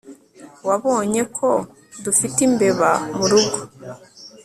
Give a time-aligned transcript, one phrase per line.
[0.67, 1.49] Wabonye ko
[2.03, 3.57] dufite imbeba murugo